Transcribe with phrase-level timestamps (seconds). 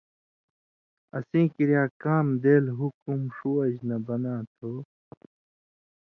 [1.17, 4.71] اسیں کریا کام دېل حکم ݜُو وجہۡ نہ بناں تھو